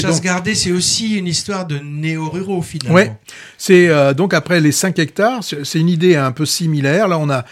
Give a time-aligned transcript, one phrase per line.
[0.00, 2.94] Chasse gardée, c'est aussi une histoire de néo-ruraux finalement.
[2.94, 3.12] Ouais,
[3.58, 7.08] c'est euh, donc après les 5 hectares, c'est une idée un peu similaire.
[7.08, 7.44] Là, on a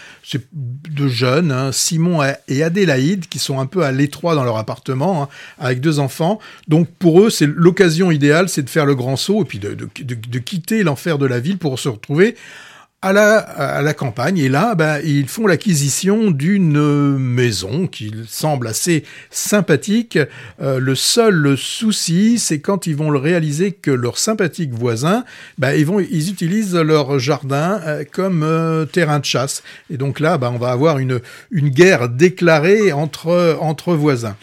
[0.89, 5.23] deux jeunes, hein, Simon et Adélaïde, qui sont un peu à l'étroit dans leur appartement,
[5.23, 6.39] hein, avec deux enfants.
[6.67, 9.73] Donc pour eux, c'est l'occasion idéale, c'est de faire le grand saut et puis de,
[9.73, 12.35] de, de, de quitter l'enfer de la ville pour se retrouver
[13.01, 14.37] à la, à la campagne.
[14.37, 20.19] Et là, ben, ils font l'acquisition d'une maison qui semble assez sympathique.
[20.61, 25.23] Euh, le seul souci, c'est quand ils vont le réaliser que leurs sympathiques voisins,
[25.57, 29.63] ben, ils, vont, ils utilisent leur jardin euh, comme euh, terrain de chasse.
[29.89, 34.35] Et donc là, ben, on va avoir une, une guerre déclarée entre, entre voisins.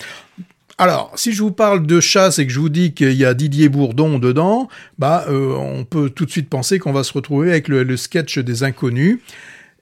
[0.79, 3.33] Alors, si je vous parle de chasse et que je vous dis qu'il y a
[3.33, 4.69] Didier Bourdon dedans,
[4.99, 7.97] bah, euh, on peut tout de suite penser qu'on va se retrouver avec le, le
[7.97, 9.21] sketch des inconnus.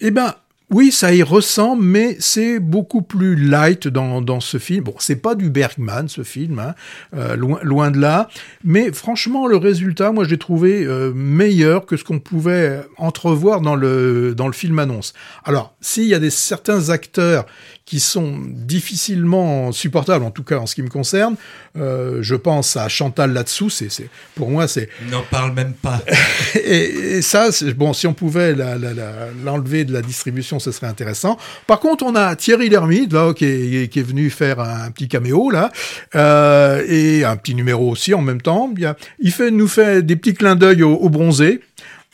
[0.01, 0.35] Eh ben,
[0.75, 4.83] oui, ça y ressemble, mais c'est beaucoup plus light dans, dans ce film.
[4.83, 6.75] Bon, c'est pas du Bergman, ce film, hein,
[7.17, 8.29] euh, loin, loin de là.
[8.65, 13.77] Mais franchement, le résultat, moi, j'ai trouvé euh, meilleur que ce qu'on pouvait entrevoir dans
[13.77, 15.13] le, dans le film annonce.
[15.45, 17.47] Alors, s'il y a des certains acteurs
[17.85, 21.37] qui sont difficilement supportables, en tout cas en ce qui me concerne.
[21.77, 23.89] Euh, je pense à Chantal là-dessous, c'est,
[24.35, 24.89] pour moi c'est...
[25.11, 26.03] N'en parle même pas.
[26.55, 29.13] et, et, ça, c'est, bon, si on pouvait la, la, la,
[29.45, 31.37] l'enlever de la distribution, ce serait intéressant.
[31.67, 35.09] Par contre, on a Thierry Lhermitte, là, qui est, qui est venu faire un, petit
[35.09, 35.71] caméo, là,
[36.15, 38.73] euh, et un petit numéro aussi en même temps.
[39.19, 41.61] Il fait, nous fait des petits clins d'œil au, au bronzé.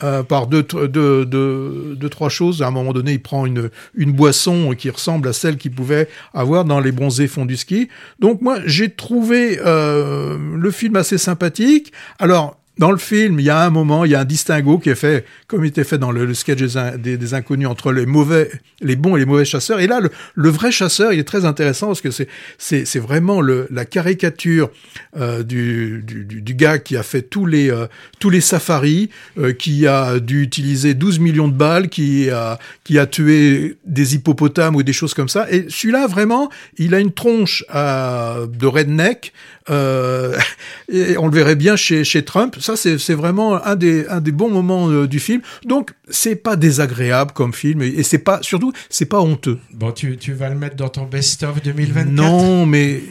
[0.03, 2.63] Euh, par deux, deux, deux, deux, trois choses.
[2.63, 6.07] À un moment donné, il prend une, une boisson qui ressemble à celle qu'il pouvait
[6.33, 7.87] avoir dans les bronzés fonds du ski.
[8.19, 11.93] Donc moi, j'ai trouvé euh, le film assez sympathique.
[12.17, 14.89] Alors, dans le film, il y a un moment, il y a un distinguo qui
[14.89, 16.61] est fait, comme il était fait dans le, sketch
[16.97, 18.49] des, des, inconnus, entre les mauvais,
[18.81, 19.79] les bons et les mauvais chasseurs.
[19.79, 20.01] Et là,
[20.33, 24.71] le, vrai chasseur, il est très intéressant parce que c'est, vraiment la caricature
[25.15, 27.85] euh, du, du, gars qui a fait tous les, euh,
[28.19, 32.97] tous les safaris, euh, qui a dû utiliser 12 millions de balles, qui a, qui
[32.97, 35.45] a tué des hippopotames ou des choses comme ça.
[35.51, 39.33] Et celui-là, vraiment, il a une tronche de redneck.
[39.69, 42.55] On le verrait bien chez, chez Trump.
[42.75, 45.41] C'est vraiment un des, un des bons moments euh, du film.
[45.65, 49.59] Donc, c'est pas désagréable comme film et, c'est pas, surtout, c'est pas honteux.
[49.73, 53.01] Bon, tu, tu vas le mettre dans ton best-of 2024 Non, mais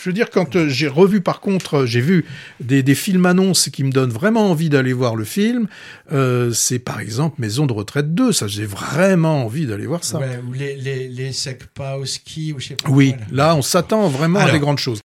[0.00, 2.24] je veux dire, quand j'ai revu, par contre, j'ai vu
[2.60, 5.66] des, des, films annonces qui me donnent vraiment envie d'aller voir le film,
[6.12, 8.32] euh, c'est par exemple Maison de retraite 2.
[8.32, 10.18] Ça, j'ai vraiment envie d'aller voir ça.
[10.18, 12.88] Ouais, ou les, les, les Secpa au ski, ou je sais pas.
[12.88, 13.46] Oui, quoi, là.
[13.48, 15.00] là, on s'attend vraiment Alors, à des grandes choses.